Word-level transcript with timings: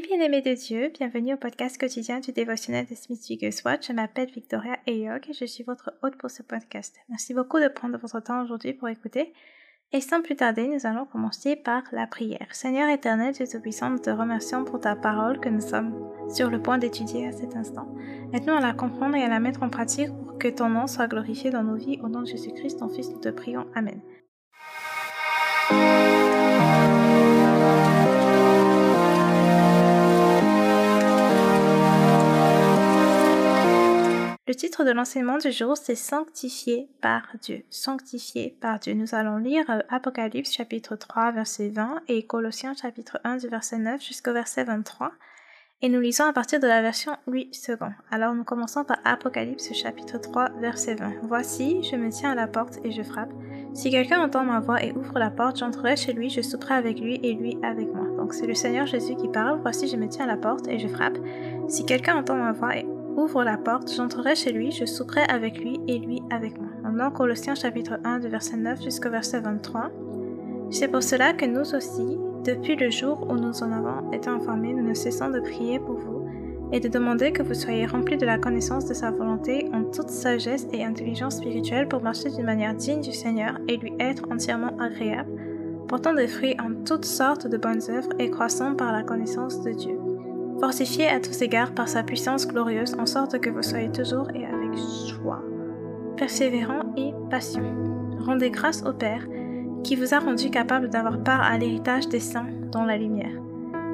Bien-aimés 0.00 0.40
de 0.40 0.54
Dieu, 0.54 0.90
bienvenue 0.94 1.34
au 1.34 1.36
podcast 1.36 1.78
quotidien 1.78 2.20
du 2.20 2.32
dévotionnel 2.32 2.86
de 2.86 2.94
Smith 2.94 3.20
Wigglesworth. 3.28 3.86
Je 3.86 3.92
m'appelle 3.92 4.30
Victoria 4.30 4.78
Ayog 4.86 5.28
et 5.28 5.34
je 5.34 5.44
suis 5.44 5.64
votre 5.64 5.92
hôte 6.02 6.16
pour 6.16 6.30
ce 6.30 6.42
podcast. 6.42 6.96
Merci 7.10 7.34
beaucoup 7.34 7.60
de 7.60 7.68
prendre 7.68 7.98
votre 7.98 8.20
temps 8.20 8.42
aujourd'hui 8.42 8.72
pour 8.72 8.88
écouter. 8.88 9.34
Et 9.92 10.00
sans 10.00 10.22
plus 10.22 10.34
tarder, 10.34 10.66
nous 10.66 10.86
allons 10.86 11.04
commencer 11.04 11.56
par 11.56 11.82
la 11.92 12.06
prière. 12.06 12.46
Seigneur 12.52 12.88
éternel, 12.88 13.34
Dieu 13.34 13.46
Tout-Puissant, 13.46 13.90
nous 13.90 13.98
te 13.98 14.08
remercions 14.08 14.64
pour 14.64 14.80
ta 14.80 14.96
parole 14.96 15.38
que 15.40 15.50
nous 15.50 15.60
sommes 15.60 16.10
sur 16.34 16.48
le 16.48 16.62
point 16.62 16.78
d'étudier 16.78 17.26
à 17.26 17.32
cet 17.32 17.54
instant. 17.54 17.94
Aide-nous 18.32 18.54
à 18.54 18.60
la 18.60 18.72
comprendre 18.72 19.16
et 19.16 19.22
à 19.22 19.28
la 19.28 19.40
mettre 19.40 19.62
en 19.62 19.68
pratique 19.68 20.08
pour 20.08 20.38
que 20.38 20.48
ton 20.48 20.70
nom 20.70 20.86
soit 20.86 21.06
glorifié 21.06 21.50
dans 21.50 21.64
nos 21.64 21.76
vies. 21.76 22.00
Au 22.02 22.08
nom 22.08 22.22
de 22.22 22.28
Jésus-Christ, 22.28 22.78
ton 22.78 22.88
Fils, 22.88 23.10
nous 23.10 23.20
te 23.20 23.28
prions. 23.28 23.66
Amen. 23.74 24.00
Le 34.52 34.56
titre 34.56 34.84
de 34.84 34.90
l'enseignement 34.90 35.38
du 35.38 35.50
jour, 35.50 35.78
c'est 35.78 35.94
Sanctifié 35.94 36.86
par 37.00 37.22
Dieu. 37.40 37.64
Sanctifié 37.70 38.54
par 38.60 38.78
Dieu. 38.78 38.92
Nous 38.92 39.14
allons 39.14 39.38
lire 39.38 39.64
euh, 39.70 39.78
Apocalypse 39.88 40.52
chapitre 40.52 40.94
3 40.94 41.32
verset 41.32 41.70
20 41.70 42.02
et 42.08 42.26
Colossiens 42.26 42.74
chapitre 42.74 43.18
1 43.24 43.38
du 43.38 43.48
verset 43.48 43.78
9 43.78 44.04
jusqu'au 44.04 44.34
verset 44.34 44.64
23. 44.64 45.12
Et 45.80 45.88
nous 45.88 46.00
lisons 46.00 46.24
à 46.24 46.34
partir 46.34 46.60
de 46.60 46.66
la 46.66 46.82
version 46.82 47.16
8 47.28 47.54
secondes. 47.54 47.94
Alors 48.10 48.34
nous 48.34 48.44
commençons 48.44 48.84
par 48.84 48.98
Apocalypse 49.06 49.72
chapitre 49.72 50.18
3 50.18 50.50
verset 50.60 50.96
20. 50.96 51.12
Voici, 51.22 51.82
je 51.90 51.96
me 51.96 52.10
tiens 52.10 52.32
à 52.32 52.34
la 52.34 52.46
porte 52.46 52.78
et 52.84 52.92
je 52.92 53.02
frappe. 53.02 53.32
Si 53.72 53.90
quelqu'un 53.90 54.20
entend 54.20 54.44
ma 54.44 54.60
voix 54.60 54.84
et 54.84 54.92
ouvre 54.92 55.18
la 55.18 55.30
porte, 55.30 55.60
j'entrerai 55.60 55.96
chez 55.96 56.12
lui, 56.12 56.28
je 56.28 56.42
souperai 56.42 56.74
avec 56.74 57.00
lui 57.00 57.18
et 57.22 57.32
lui 57.32 57.56
avec 57.62 57.88
moi. 57.88 58.06
Donc 58.18 58.34
c'est 58.34 58.46
le 58.46 58.54
Seigneur 58.54 58.86
Jésus 58.86 59.16
qui 59.16 59.28
parle. 59.28 59.60
Voici, 59.62 59.88
je 59.88 59.96
me 59.96 60.10
tiens 60.10 60.24
à 60.24 60.28
la 60.28 60.36
porte 60.36 60.68
et 60.68 60.78
je 60.78 60.88
frappe. 60.88 61.16
Si 61.68 61.86
quelqu'un 61.86 62.16
entend 62.16 62.36
ma 62.36 62.52
voix 62.52 62.76
et 62.76 62.84
ouvre 63.16 63.44
la 63.44 63.56
porte, 63.56 63.92
j'entrerai 63.92 64.34
chez 64.34 64.52
lui, 64.52 64.70
je 64.70 64.84
souperai 64.84 65.22
avec 65.22 65.58
lui 65.58 65.80
et 65.88 65.98
lui 65.98 66.22
avec 66.30 66.54
moi. 66.58 67.10
Colossiens 67.10 67.54
chapitre 67.54 67.98
1 68.04 68.20
du 68.20 68.28
verset 68.28 68.56
9 68.56 68.82
jusqu'au 68.82 69.10
verset 69.10 69.40
23. 69.40 69.90
C'est 70.70 70.88
pour 70.88 71.02
cela 71.02 71.32
que 71.32 71.44
nous 71.44 71.74
aussi, 71.74 72.18
depuis 72.44 72.76
le 72.76 72.90
jour 72.90 73.26
où 73.28 73.34
nous 73.34 73.62
en 73.62 73.72
avons 73.72 74.10
été 74.12 74.28
informés, 74.28 74.72
nous 74.72 74.86
ne 74.86 74.94
cessons 74.94 75.30
de 75.30 75.40
prier 75.40 75.78
pour 75.78 75.96
vous 75.96 76.26
et 76.72 76.80
de 76.80 76.88
demander 76.88 77.32
que 77.32 77.42
vous 77.42 77.54
soyez 77.54 77.86
remplis 77.86 78.16
de 78.16 78.26
la 78.26 78.38
connaissance 78.38 78.86
de 78.86 78.94
sa 78.94 79.10
volonté 79.10 79.68
en 79.74 79.84
toute 79.84 80.08
sagesse 80.08 80.66
et 80.72 80.84
intelligence 80.84 81.36
spirituelle 81.36 81.88
pour 81.88 82.02
marcher 82.02 82.30
d'une 82.30 82.46
manière 82.46 82.74
digne 82.74 83.02
du 83.02 83.12
Seigneur 83.12 83.58
et 83.68 83.76
lui 83.76 83.92
être 84.00 84.24
entièrement 84.30 84.76
agréable, 84.78 85.30
portant 85.88 86.14
des 86.14 86.28
fruits 86.28 86.56
en 86.58 86.82
toutes 86.84 87.04
sortes 87.04 87.46
de 87.46 87.58
bonnes 87.58 87.82
œuvres 87.90 88.12
et 88.18 88.30
croissant 88.30 88.74
par 88.74 88.92
la 88.92 89.02
connaissance 89.02 89.62
de 89.62 89.72
Dieu 89.72 90.01
fortifié 90.62 91.08
à 91.08 91.18
tous 91.18 91.42
égards 91.42 91.72
par 91.72 91.88
sa 91.88 92.04
puissance 92.04 92.46
glorieuse, 92.46 92.94
en 92.96 93.04
sorte 93.04 93.40
que 93.40 93.50
vous 93.50 93.64
soyez 93.64 93.90
toujours 93.90 94.30
et 94.32 94.46
avec 94.46 94.78
joie, 95.08 95.42
persévérant 96.16 96.84
et 96.96 97.12
patient. 97.28 97.64
Rendez 98.20 98.48
grâce 98.50 98.84
au 98.84 98.92
Père, 98.92 99.26
qui 99.82 99.96
vous 99.96 100.14
a 100.14 100.20
rendu 100.20 100.50
capable 100.50 100.88
d'avoir 100.88 101.20
part 101.24 101.42
à 101.42 101.58
l'héritage 101.58 102.08
des 102.08 102.20
saints 102.20 102.46
dans 102.70 102.84
la 102.84 102.96
lumière, 102.96 103.32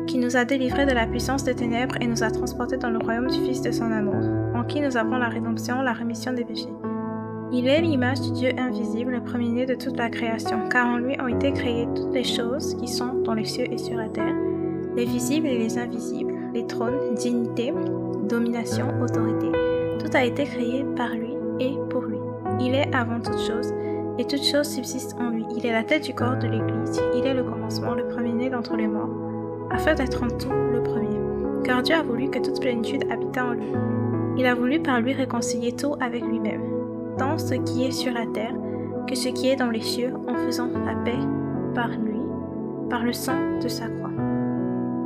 qui 0.07 0.19
nous 0.19 0.37
a 0.37 0.45
délivrés 0.45 0.85
de 0.85 0.93
la 0.93 1.07
puissance 1.07 1.43
des 1.43 1.55
ténèbres 1.55 1.97
et 2.03 2.07
nous 2.07 2.23
a 2.23 2.31
transportés 2.31 2.77
dans 2.77 2.91
le 2.91 2.99
royaume 2.99 3.29
du 3.29 3.41
Fils 3.47 3.63
de 3.63 3.71
son 3.71 3.91
amour, 3.91 4.23
en 4.55 4.63
qui 4.63 4.83
nous 4.83 4.99
avons 4.99 5.17
la 5.17 5.31
rédemption, 5.31 5.81
la 5.81 5.95
rémission 5.95 6.35
des 6.35 6.45
péchés. 6.45 6.69
Il 7.51 7.67
est 7.67 7.81
l'image 7.81 8.21
du 8.21 8.33
Dieu 8.33 8.51
invisible, 8.59 9.13
le 9.13 9.25
premier-né 9.25 9.65
de 9.65 9.75
toute 9.75 9.97
la 9.97 10.11
création, 10.11 10.69
car 10.69 10.87
en 10.87 10.99
lui 10.99 11.19
ont 11.19 11.29
été 11.29 11.51
créées 11.51 11.89
toutes 11.97 12.13
les 12.13 12.25
choses 12.25 12.75
qui 12.75 12.89
sont 12.89 13.23
dans 13.25 13.33
les 13.33 13.47
cieux 13.47 13.73
et 13.73 13.79
sur 13.79 13.97
la 13.97 14.11
terre, 14.11 14.37
les 14.95 15.07
visibles 15.07 15.47
et 15.47 15.57
les 15.57 15.79
invisibles 15.79 16.28
les 16.53 16.67
trônes, 16.67 17.15
dignité, 17.15 17.73
domination, 18.25 18.87
autorité. 19.03 19.51
Tout 19.99 20.11
a 20.15 20.25
été 20.25 20.45
créé 20.45 20.85
par 20.97 21.11
lui 21.11 21.35
et 21.61 21.77
pour 21.91 22.03
lui. 22.03 22.19
Il 22.61 22.75
est 22.75 22.95
avant 22.95 23.21
toute 23.21 23.39
chose, 23.39 23.73
et 24.19 24.25
toute 24.25 24.43
chose 24.43 24.67
subsiste 24.67 25.17
en 25.19 25.31
lui. 25.31 25.45
Il 25.57 25.67
est 25.67 25.73
la 25.73 25.85
tête 25.85 26.05
du 26.05 26.15
corps 26.15 26.37
de 26.37 26.47
l'Église. 26.47 27.01
Il 27.17 27.25
est 27.25 27.35
le 27.35 27.45
commencement, 27.45 27.95
le 27.95 28.09
premier-né 28.09 28.51
d'entre 28.51 28.77
les 28.77 28.89
morts, 28.89 29.11
afin 29.71 29.95
d'être 29.95 30.23
en 30.23 30.29
tout 30.29 30.53
le 30.73 30.83
premier. 30.83 31.19
Car 31.65 31.83
Dieu 31.83 31.95
a 31.95 32.03
voulu 32.03 32.31
que 32.31 32.39
toute 32.39 32.61
plénitude 32.61 33.05
habitât 33.11 33.47
en 33.47 33.53
lui. 33.53 33.73
Il 34.37 34.47
a 34.47 34.55
voulu 34.55 34.81
par 34.81 35.01
lui 35.01 35.13
réconcilier 35.13 35.73
tout 35.73 35.95
avec 36.01 36.25
lui-même, 36.25 36.63
tant 37.19 37.39
ce 37.39 37.55
qui 37.55 37.85
est 37.85 37.91
sur 37.91 38.13
la 38.13 38.27
terre 38.27 38.55
que 39.09 39.15
ce 39.15 39.29
qui 39.29 39.49
est 39.49 39.57
dans 39.57 39.71
les 39.71 39.81
cieux, 39.81 40.13
en 40.29 40.35
faisant 40.35 40.69
la 40.85 40.95
paix 41.03 41.19
par 41.75 41.89
lui, 41.89 42.21
par 42.91 43.03
le 43.05 43.13
sang 43.13 43.59
de 43.61 43.69
sa 43.69 43.89
croix. 43.89 44.08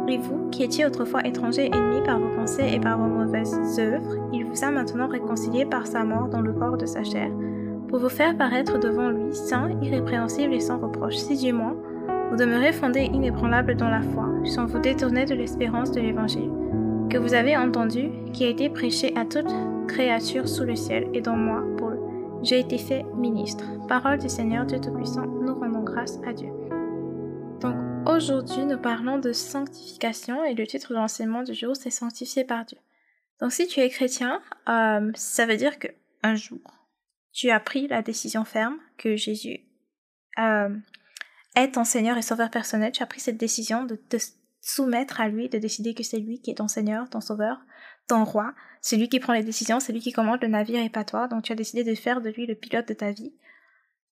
Et 0.08 0.18
vous, 0.18 0.48
qui 0.50 0.64
étiez 0.64 0.84
autrefois 0.84 1.26
étrangers 1.26 1.70
ennemis 1.72 2.02
par 2.04 2.18
vos 2.18 2.34
pensées 2.34 2.70
et 2.72 2.80
par 2.80 2.98
vos 2.98 3.06
mauvaises 3.06 3.78
œuvres, 3.78 4.16
il 4.32 4.44
vous 4.44 4.64
a 4.64 4.70
maintenant 4.70 5.06
réconciliés 5.08 5.64
par 5.64 5.86
sa 5.86 6.04
mort 6.04 6.28
dans 6.28 6.40
le 6.40 6.52
corps 6.52 6.76
de 6.76 6.86
sa 6.86 7.04
chair, 7.04 7.30
pour 7.88 7.98
vous 7.98 8.08
faire 8.08 8.36
paraître 8.36 8.78
devant 8.78 9.10
lui 9.10 9.34
saint, 9.34 9.70
irrépréhensible 9.80 10.54
et 10.54 10.60
sans 10.60 10.78
reproche. 10.78 11.16
Si 11.16 11.36
du 11.36 11.52
moins, 11.52 11.76
vous 12.30 12.36
demeurez 12.36 12.72
fondés 12.72 13.10
inébranlables 13.12 13.76
dans 13.76 13.90
la 13.90 14.02
foi, 14.02 14.26
sans 14.44 14.66
vous 14.66 14.78
détourner 14.78 15.24
de 15.24 15.34
l'espérance 15.34 15.92
de 15.92 16.00
l'Évangile, 16.00 16.50
que 17.10 17.18
vous 17.18 17.34
avez 17.34 17.56
entendu, 17.56 18.10
qui 18.32 18.44
a 18.44 18.48
été 18.48 18.70
prêché 18.70 19.12
à 19.16 19.24
toute 19.24 19.54
créature 19.86 20.48
sous 20.48 20.64
le 20.64 20.74
ciel, 20.74 21.08
et 21.12 21.20
dont 21.20 21.36
moi, 21.36 21.62
Paul, 21.76 21.98
j'ai 22.42 22.58
été 22.58 22.78
fait 22.78 23.04
ministre. 23.16 23.64
Parole 23.86 24.18
du 24.18 24.28
Seigneur 24.28 24.64
Dieu 24.64 24.80
Tout-Puissant, 24.80 25.26
nous 25.26 25.54
rendons 25.54 25.82
grâce 25.82 26.18
à 26.26 26.32
Dieu. 26.32 26.48
Aujourd'hui, 28.06 28.64
nous 28.64 28.78
parlons 28.78 29.18
de 29.18 29.32
sanctification 29.32 30.44
et 30.44 30.54
le 30.54 30.66
titre 30.66 30.90
de 30.90 30.96
l'enseignement 30.96 31.44
du 31.44 31.54
jour, 31.54 31.76
c'est 31.76 31.90
Sanctifié 31.90 32.44
par 32.44 32.64
Dieu. 32.64 32.78
Donc 33.40 33.52
si 33.52 33.68
tu 33.68 33.78
es 33.78 33.88
chrétien, 33.88 34.42
euh, 34.68 35.12
ça 35.14 35.46
veut 35.46 35.56
dire 35.56 35.78
que 35.78 35.86
un 36.24 36.34
jour, 36.34 36.60
tu 37.32 37.50
as 37.50 37.60
pris 37.60 37.86
la 37.86 38.02
décision 38.02 38.44
ferme 38.44 38.76
que 38.98 39.14
Jésus 39.14 39.60
euh, 40.38 40.76
est 41.54 41.72
ton 41.72 41.84
Seigneur 41.84 42.18
et 42.18 42.22
Sauveur 42.22 42.50
personnel. 42.50 42.90
Tu 42.90 43.04
as 43.04 43.06
pris 43.06 43.20
cette 43.20 43.36
décision 43.36 43.84
de 43.84 43.94
te 43.94 44.16
soumettre 44.60 45.20
à 45.20 45.28
lui, 45.28 45.48
de 45.48 45.58
décider 45.58 45.94
que 45.94 46.02
c'est 46.02 46.18
lui 46.18 46.40
qui 46.40 46.50
est 46.50 46.56
ton 46.56 46.68
Seigneur, 46.68 47.08
ton 47.08 47.20
Sauveur, 47.20 47.60
ton 48.08 48.24
Roi. 48.24 48.52
C'est 48.80 48.96
lui 48.96 49.08
qui 49.08 49.20
prend 49.20 49.32
les 49.32 49.44
décisions, 49.44 49.78
c'est 49.78 49.92
lui 49.92 50.00
qui 50.00 50.12
commande 50.12 50.42
le 50.42 50.48
navire 50.48 50.82
et 50.82 50.90
pas 50.90 51.04
toi. 51.04 51.28
Donc 51.28 51.44
tu 51.44 51.52
as 51.52 51.56
décidé 51.56 51.84
de 51.84 51.94
faire 51.94 52.20
de 52.20 52.30
lui 52.30 52.46
le 52.46 52.56
pilote 52.56 52.88
de 52.88 52.94
ta 52.94 53.12
vie. 53.12 53.32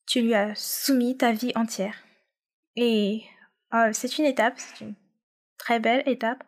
Tu 0.06 0.20
lui 0.20 0.34
as 0.34 0.54
soumis 0.54 1.16
ta 1.16 1.32
vie 1.32 1.52
entière. 1.56 1.96
Et 2.76 3.24
ah, 3.70 3.92
c'est 3.92 4.18
une 4.18 4.24
étape, 4.24 4.54
c'est 4.56 4.84
une 4.84 4.94
très 5.58 5.80
belle 5.80 6.02
étape 6.06 6.42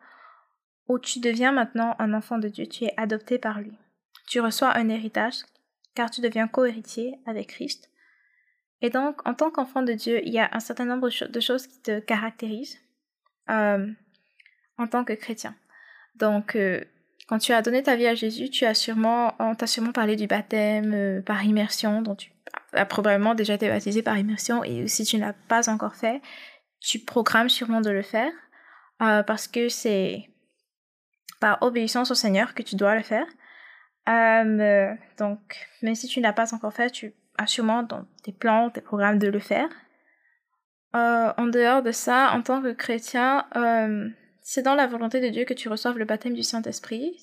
où 0.87 0.99
tu 0.99 1.19
deviens 1.19 1.51
maintenant 1.51 1.95
un 1.99 2.13
enfant 2.13 2.37
de 2.37 2.49
Dieu, 2.49 2.67
tu 2.67 2.85
es 2.85 2.93
adopté 2.97 3.37
par 3.37 3.61
lui. 3.61 3.77
Tu 4.27 4.39
reçois 4.39 4.75
un 4.75 4.89
héritage 4.89 5.35
car 5.95 6.09
tu 6.09 6.21
deviens 6.21 6.47
co-héritier 6.47 7.19
avec 7.25 7.47
Christ. 7.47 7.89
Et 8.81 8.89
donc, 8.89 9.25
en 9.25 9.33
tant 9.33 9.49
qu'enfant 9.49 9.81
de 9.81 9.93
Dieu, 9.93 10.21
il 10.25 10.33
y 10.33 10.39
a 10.39 10.49
un 10.51 10.59
certain 10.59 10.85
nombre 10.85 11.09
de 11.09 11.39
choses 11.39 11.67
qui 11.67 11.81
te 11.81 11.99
caractérisent 11.99 12.79
euh, 13.49 13.87
en 14.77 14.87
tant 14.87 15.05
que 15.05 15.13
chrétien. 15.13 15.55
Donc, 16.15 16.55
euh, 16.55 16.83
quand 17.27 17.37
tu 17.37 17.53
as 17.53 17.61
donné 17.61 17.81
ta 17.81 17.95
vie 17.95 18.07
à 18.07 18.15
Jésus, 18.15 18.49
tu 18.49 18.65
as 18.65 18.73
sûrement, 18.73 19.35
on 19.39 19.55
t'a 19.55 19.67
sûrement 19.67 19.93
parlé 19.93 20.17
du 20.17 20.27
baptême 20.27 20.93
euh, 20.93 21.21
par 21.21 21.43
immersion, 21.45 22.01
dont 22.01 22.15
tu 22.15 22.31
as 22.73 22.85
probablement 22.85 23.35
déjà 23.35 23.53
été 23.53 23.69
baptisé 23.69 24.01
par 24.01 24.17
immersion, 24.17 24.63
et 24.63 24.87
si 24.87 25.05
tu 25.05 25.15
ne 25.15 25.21
l'as 25.21 25.33
pas 25.47 25.69
encore 25.69 25.95
fait, 25.95 26.21
tu 26.83 26.99
programmes 26.99 27.49
sûrement 27.49 27.81
de 27.81 27.89
le 27.89 28.01
faire 28.01 28.31
euh, 29.01 29.23
parce 29.23 29.47
que 29.47 29.69
c'est 29.69 30.29
par 31.39 31.61
obéissance 31.63 32.11
au 32.11 32.15
Seigneur 32.15 32.53
que 32.53 32.61
tu 32.61 32.75
dois 32.75 32.95
le 32.95 33.01
faire. 33.01 33.25
Euh, 34.09 34.93
donc, 35.17 35.39
même 35.81 35.95
si 35.95 36.07
tu 36.07 36.19
n'as 36.19 36.33
pas 36.33 36.53
encore 36.53 36.73
fait, 36.73 36.91
tu 36.91 37.13
as 37.37 37.47
sûrement 37.47 37.83
dans 37.83 38.05
tes 38.23 38.33
plans, 38.33 38.69
tes 38.69 38.81
programmes 38.81 39.17
de 39.17 39.29
le 39.29 39.39
faire. 39.39 39.69
Euh, 40.95 41.33
en 41.37 41.47
dehors 41.47 41.81
de 41.81 41.91
ça, 41.91 42.31
en 42.33 42.41
tant 42.41 42.61
que 42.61 42.73
chrétien, 42.73 43.45
c'est 44.41 44.61
dans 44.61 44.75
la 44.75 44.85
volonté 44.85 45.21
de 45.21 45.29
Dieu 45.29 45.45
que 45.45 45.53
tu 45.53 45.69
reçoives 45.69 45.97
le 45.97 46.05
baptême 46.05 46.33
du 46.33 46.43
Saint-Esprit, 46.43 47.17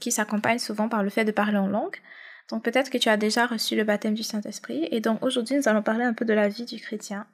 qui 0.00 0.10
s'accompagne 0.10 0.58
souvent 0.58 0.88
par 0.88 1.04
le 1.04 1.10
fait 1.10 1.24
de 1.24 1.30
parler 1.30 1.58
en 1.58 1.68
langue. 1.68 1.96
Donc 2.50 2.64
peut-être 2.64 2.90
que 2.90 2.98
tu 2.98 3.08
as 3.08 3.16
déjà 3.16 3.46
reçu 3.46 3.76
le 3.76 3.84
baptême 3.84 4.14
du 4.14 4.24
Saint-Esprit. 4.24 4.88
Et 4.90 5.00
donc 5.00 5.24
aujourd'hui, 5.24 5.56
nous 5.56 5.68
allons 5.68 5.82
parler 5.82 6.04
un 6.04 6.12
peu 6.12 6.24
de 6.24 6.34
la 6.34 6.48
vie 6.48 6.64
du 6.64 6.78
chrétien. 6.80 7.26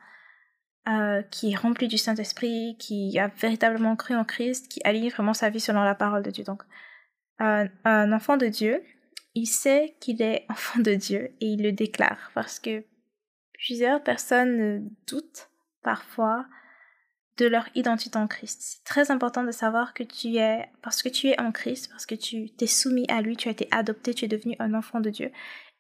Euh, 0.91 1.23
qui 1.31 1.53
est 1.53 1.57
rempli 1.57 1.87
du 1.87 1.99
Saint-Esprit, 1.99 2.75
qui 2.79 3.17
a 3.19 3.29
véritablement 3.29 3.95
cru 3.95 4.17
en 4.17 4.25
Christ, 4.25 4.67
qui 4.69 4.81
aligne 4.83 5.11
vraiment 5.11 5.35
sa 5.35 5.49
vie 5.49 5.61
selon 5.61 5.83
la 5.83 5.95
parole 5.95 6.23
de 6.23 6.31
Dieu. 6.31 6.43
Donc, 6.43 6.63
un 7.39 8.13
enfant 8.13 8.37
de 8.37 8.47
Dieu, 8.47 8.83
il 9.35 9.47
sait 9.47 9.95
qu'il 10.01 10.21
est 10.21 10.47
enfant 10.51 10.81
de 10.81 10.95
Dieu 10.95 11.37
et 11.41 11.47
il 11.47 11.63
le 11.63 11.73
déclare 11.73 12.31
parce 12.35 12.59
que 12.59 12.85
plusieurs 13.53 14.03
personnes 14.03 14.91
doutent 15.07 15.51
parfois 15.83 16.47
de 17.37 17.47
leur 17.47 17.69
identité 17.75 18.19
en 18.19 18.27
Christ. 18.27 18.59
C'est 18.61 18.85
très 18.85 19.11
important 19.11 19.45
de 19.45 19.53
savoir 19.53 19.95
que 19.95 20.03
tu 20.03 20.37
es, 20.37 20.69
parce 20.83 21.03
que 21.03 21.09
tu 21.09 21.29
es 21.29 21.41
en 21.41 21.53
Christ, 21.53 21.89
parce 21.91 22.05
que 22.05 22.15
tu 22.15 22.51
t'es 22.51 22.67
soumis 22.67 23.07
à 23.09 23.23
lui, 23.23 23.37
tu 23.37 23.49
as 23.49 23.53
été 23.53 23.69
adopté, 23.71 24.13
tu 24.13 24.25
es 24.25 24.29
devenu 24.29 24.57
un 24.59 24.75
enfant 24.75 25.01
de 25.01 25.11
Dieu. 25.11 25.31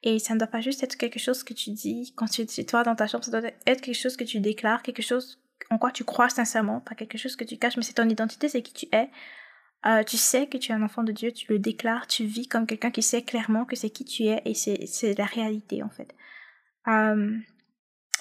Et 0.02 0.18
ça 0.18 0.34
ne 0.34 0.38
doit 0.38 0.48
pas 0.48 0.60
juste 0.60 0.82
être 0.82 0.96
quelque 0.96 1.18
chose 1.18 1.42
que 1.42 1.52
tu 1.52 1.70
dis 1.70 2.12
quand 2.16 2.26
tu 2.26 2.42
es 2.42 2.64
toi 2.64 2.82
dans 2.82 2.94
ta 2.94 3.06
chambre, 3.06 3.24
ça 3.24 3.30
doit 3.30 3.50
être 3.66 3.80
quelque 3.80 3.94
chose 3.94 4.16
que 4.16 4.24
tu 4.24 4.40
déclares, 4.40 4.82
quelque 4.82 5.02
chose 5.02 5.38
en 5.70 5.78
quoi 5.78 5.90
tu 5.90 6.04
crois 6.04 6.28
sincèrement, 6.28 6.80
pas 6.80 6.94
quelque 6.94 7.18
chose 7.18 7.36
que 7.36 7.44
tu 7.44 7.58
caches, 7.58 7.76
mais 7.76 7.82
c'est 7.82 7.94
ton 7.94 8.08
identité, 8.08 8.48
c'est 8.48 8.62
qui 8.62 8.72
tu 8.72 8.96
es. 8.96 9.10
Euh, 9.86 10.02
tu 10.02 10.16
sais 10.16 10.46
que 10.46 10.58
tu 10.58 10.72
es 10.72 10.74
un 10.74 10.82
enfant 10.82 11.02
de 11.02 11.12
Dieu, 11.12 11.32
tu 11.32 11.50
le 11.50 11.58
déclares, 11.58 12.06
tu 12.06 12.24
vis 12.24 12.48
comme 12.48 12.66
quelqu'un 12.66 12.90
qui 12.90 13.02
sait 13.02 13.22
clairement 13.22 13.64
que 13.64 13.76
c'est 13.76 13.90
qui 13.90 14.04
tu 14.04 14.24
es 14.24 14.42
et 14.44 14.54
c'est 14.54 15.16
la 15.16 15.24
réalité 15.24 15.82
en 15.82 15.88
fait. 15.88 16.14
Euh, 16.88 17.38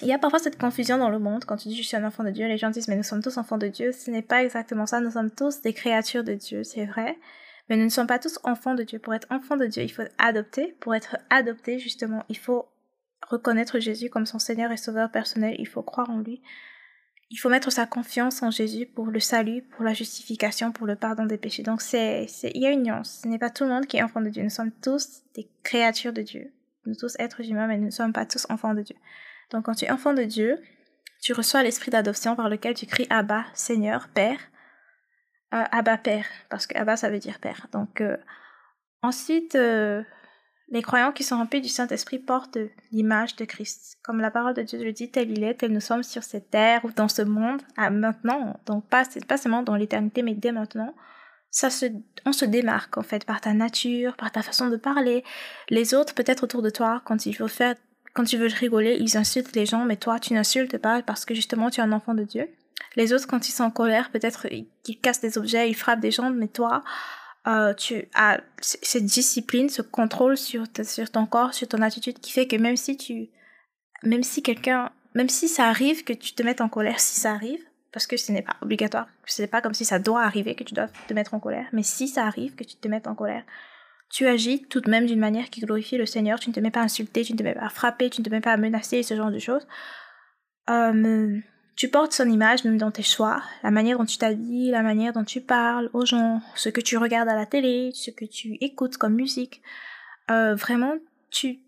il 0.01 0.07
y 0.07 0.13
a 0.13 0.19
parfois 0.19 0.39
cette 0.39 0.57
confusion 0.57 0.97
dans 0.97 1.09
le 1.09 1.19
monde 1.19 1.43
quand 1.43 1.57
tu 1.57 1.67
dis 1.67 1.75
je 1.75 1.85
suis 1.85 1.97
un 1.97 2.05
enfant 2.05 2.23
de 2.23 2.31
Dieu, 2.31 2.47
les 2.47 2.57
gens 2.57 2.69
disent 2.69 2.87
mais 2.87 2.95
nous 2.95 3.03
sommes 3.03 3.21
tous 3.21 3.37
enfants 3.37 3.57
de 3.57 3.67
Dieu. 3.67 3.91
Ce 3.91 4.09
n'est 4.09 4.21
pas 4.21 4.43
exactement 4.43 4.85
ça, 4.85 5.01
nous 5.01 5.11
sommes 5.11 5.31
tous 5.31 5.61
des 5.61 5.73
créatures 5.73 6.23
de 6.23 6.33
Dieu, 6.33 6.63
c'est 6.63 6.85
vrai, 6.85 7.17
mais 7.69 7.77
nous 7.77 7.85
ne 7.85 7.89
sommes 7.89 8.07
pas 8.07 8.19
tous 8.19 8.39
enfants 8.43 8.75
de 8.75 8.83
Dieu. 8.83 8.99
Pour 8.99 9.13
être 9.13 9.27
enfant 9.29 9.57
de 9.57 9.65
Dieu, 9.65 9.83
il 9.83 9.91
faut 9.91 10.03
adopter. 10.17 10.75
Pour 10.79 10.95
être 10.95 11.17
adopté, 11.29 11.79
justement, 11.79 12.23
il 12.29 12.37
faut 12.37 12.67
reconnaître 13.27 13.79
Jésus 13.79 14.09
comme 14.09 14.25
son 14.25 14.39
Seigneur 14.39 14.71
et 14.71 14.77
Sauveur 14.77 15.11
personnel, 15.11 15.55
il 15.59 15.67
faut 15.67 15.83
croire 15.83 16.09
en 16.09 16.19
lui. 16.19 16.41
Il 17.31 17.37
faut 17.37 17.49
mettre 17.49 17.71
sa 17.71 17.85
confiance 17.85 18.41
en 18.41 18.49
Jésus 18.49 18.87
pour 18.87 19.05
le 19.07 19.19
salut, 19.19 19.61
pour 19.61 19.83
la 19.83 19.93
justification, 19.93 20.71
pour 20.71 20.87
le 20.87 20.95
pardon 20.95 21.25
des 21.25 21.37
péchés. 21.37 21.61
Donc 21.61 21.81
c'est, 21.81 22.25
il 22.55 22.61
y 22.61 22.65
a 22.65 22.71
une 22.71 22.83
nuance. 22.83 23.19
Ce 23.23 23.27
n'est 23.27 23.37
pas 23.37 23.51
tout 23.51 23.65
le 23.65 23.69
monde 23.69 23.85
qui 23.85 23.97
est 23.97 24.03
enfant 24.03 24.21
de 24.21 24.29
Dieu. 24.29 24.41
Nous 24.41 24.49
sommes 24.49 24.71
tous 24.71 25.21
des 25.35 25.47
créatures 25.63 26.13
de 26.13 26.23
Dieu. 26.23 26.51
Nous 26.87 26.95
tous 26.95 27.15
êtres 27.19 27.47
humains, 27.47 27.67
mais 27.67 27.77
nous 27.77 27.85
ne 27.85 27.91
sommes 27.91 28.13
pas 28.13 28.25
tous 28.25 28.47
enfants 28.49 28.73
de 28.73 28.81
Dieu. 28.81 28.95
Donc 29.51 29.65
quand 29.65 29.75
tu 29.75 29.85
es 29.85 29.91
enfant 29.91 30.13
de 30.13 30.23
Dieu, 30.23 30.57
tu 31.21 31.33
reçois 31.33 31.61
l'esprit 31.61 31.91
d'adoption 31.91 32.35
par 32.35 32.49
lequel 32.49 32.73
tu 32.73 32.87
cries 32.87 33.07
Abba, 33.11 33.45
Seigneur, 33.53 34.07
Père. 34.07 34.39
Euh, 35.53 35.63
Abba, 35.71 35.97
Père, 35.97 36.25
parce 36.49 36.67
que 36.67 36.77
Abba, 36.77 36.95
ça 36.95 37.09
veut 37.09 37.19
dire 37.19 37.39
Père. 37.39 37.67
Donc 37.71 38.01
euh, 38.01 38.17
ensuite, 39.01 39.55
euh, 39.55 40.03
les 40.69 40.83
croyants 40.83 41.11
qui 41.11 41.23
sont 41.23 41.37
remplis 41.37 41.61
du 41.61 41.69
Saint-Esprit 41.69 42.19
portent 42.19 42.59
l'image 42.91 43.35
de 43.35 43.45
Christ. 43.45 43.97
Comme 44.03 44.19
la 44.21 44.29
parole 44.29 44.53
de 44.53 44.61
Dieu 44.61 44.83
le 44.83 44.93
dit, 44.93 45.09
tel 45.09 45.31
il 45.31 45.43
est, 45.43 45.55
tel 45.55 45.71
nous 45.71 45.79
sommes 45.79 46.03
sur 46.03 46.23
cette 46.23 46.51
terre 46.51 46.85
ou 46.85 46.91
dans 46.91 47.07
ce 47.07 47.23
monde, 47.23 47.61
à 47.77 47.89
maintenant. 47.89 48.59
Donc 48.67 48.87
pas, 48.87 49.03
pas 49.27 49.37
seulement 49.37 49.63
dans 49.63 49.75
l'éternité, 49.75 50.21
mais 50.21 50.35
dès 50.35 50.51
maintenant. 50.51 50.93
Ça 51.51 51.71
se, 51.71 51.87
on 52.27 52.31
se 52.31 52.45
démarque 52.45 52.99
en 52.99 53.01
fait 53.01 53.25
par 53.25 53.41
ta 53.41 53.53
nature, 53.53 54.15
par 54.17 54.31
ta 54.31 54.43
façon 54.43 54.69
de 54.69 54.77
parler. 54.77 55.23
Les 55.69 55.95
autres, 55.95 56.13
peut-être 56.13 56.43
autour 56.43 56.61
de 56.61 56.69
toi, 56.69 57.01
quand 57.05 57.25
ils 57.25 57.35
veulent 57.35 57.49
faire, 57.49 57.73
quand 58.13 58.23
tu 58.23 58.37
veux 58.37 58.47
rigoler, 58.47 58.97
ils 58.99 59.17
insultent 59.17 59.55
les 59.55 59.65
gens, 59.65 59.83
mais 59.85 59.97
toi, 59.97 60.19
tu 60.19 60.35
n'insultes 60.35 60.77
pas 60.77 61.01
parce 61.01 61.25
que 61.25 61.33
justement, 61.33 61.71
tu 61.71 61.79
es 61.79 61.83
un 61.83 61.91
enfant 61.91 62.13
de 62.13 62.23
Dieu. 62.23 62.47
Les 62.95 63.13
autres, 63.13 63.27
quand 63.27 63.47
ils 63.47 63.51
sont 63.51 63.63
en 63.63 63.71
colère, 63.71 64.09
peut-être 64.11 64.47
ils 64.51 64.99
cassent 64.99 65.21
des 65.21 65.37
objets, 65.37 65.69
ils 65.69 65.75
frappent 65.75 65.99
des 65.99 66.11
gens, 66.11 66.29
mais 66.31 66.47
toi, 66.47 66.83
euh, 67.47 67.73
tu 67.73 68.05
as 68.15 68.41
cette 68.61 69.05
discipline, 69.05 69.69
ce 69.69 69.81
contrôle 69.81 70.37
sur, 70.37 70.65
sur 70.83 71.09
ton 71.09 71.25
corps, 71.25 71.53
sur 71.53 71.67
ton 71.67 71.81
attitude 71.81 72.19
qui 72.19 72.31
fait 72.31 72.47
que 72.47 72.55
même 72.57 72.75
si 72.75 72.97
tu, 72.97 73.29
même 74.03 74.23
si 74.23 74.43
quelqu'un, 74.43 74.91
même 75.15 75.29
si 75.29 75.47
ça 75.47 75.67
arrive 75.67 76.03
que 76.03 76.13
tu 76.13 76.33
te 76.33 76.43
mettes 76.43 76.61
en 76.61 76.69
colère, 76.69 76.99
si 76.99 77.19
ça 77.19 77.31
arrive, 77.31 77.63
parce 77.91 78.07
que 78.07 78.17
ce 78.17 78.31
n'est 78.31 78.41
pas 78.41 78.55
obligatoire, 78.61 79.07
ce 79.25 79.41
n'est 79.41 79.47
pas 79.47 79.61
comme 79.61 79.73
si 79.73 79.85
ça 79.85 79.99
doit 79.99 80.21
arriver 80.21 80.53
que 80.53 80.63
tu 80.63 80.73
dois 80.73 80.87
te 81.07 81.13
mettre 81.13 81.33
en 81.33 81.39
colère, 81.39 81.67
mais 81.71 81.83
si 81.83 82.07
ça 82.07 82.25
arrive 82.25 82.55
que 82.55 82.63
tu 82.63 82.75
te 82.75 82.87
mettes 82.87 83.07
en 83.07 83.15
colère, 83.15 83.43
tu 84.11 84.27
agis 84.27 84.63
tout 84.63 84.81
de 84.81 84.89
même 84.89 85.05
d'une 85.05 85.19
manière 85.19 85.49
qui 85.49 85.61
glorifie 85.61 85.97
le 85.97 86.05
Seigneur, 86.05 86.39
tu 86.39 86.49
ne 86.49 86.55
te 86.55 86.59
mets 86.59 86.71
pas 86.71 86.81
à 86.81 86.83
insulter, 86.83 87.23
tu 87.23 87.33
ne 87.33 87.37
te 87.37 87.43
mets 87.43 87.53
pas 87.53 87.65
à 87.65 87.69
frapper, 87.69 88.09
tu 88.09 88.21
ne 88.21 88.25
te 88.25 88.29
mets 88.29 88.41
pas 88.41 88.53
à 88.53 88.57
menacer, 88.57 89.01
ce 89.03 89.15
genre 89.15 89.31
de 89.31 89.39
choses. 89.39 89.65
Euh, 90.69 91.39
tu 91.79 91.87
portes 91.87 92.11
son 92.11 92.29
image 92.29 92.65
même 92.65 92.77
dans 92.77 92.91
tes 92.91 93.03
choix, 93.03 93.41
la 93.63 93.71
manière 93.71 93.97
dont 93.97 94.05
tu 94.05 94.17
t'habilles, 94.17 94.69
la 94.69 94.81
manière 94.81 95.13
dont 95.13 95.23
tu 95.23 95.39
parles 95.39 95.89
aux 95.93 96.05
gens, 96.05 96.41
ce 96.53 96.67
que 96.67 96.81
tu 96.81 96.97
regardes 96.97 97.29
à 97.29 97.35
la 97.35 97.45
télé, 97.45 97.91
ce 97.93 98.11
que 98.11 98.25
tu 98.25 98.57
écoutes 98.59 98.97
comme 98.97 99.13
musique. 99.13 99.61
Euh, 100.29 100.55
vraiment, 100.55 100.95
tu, 101.31 101.59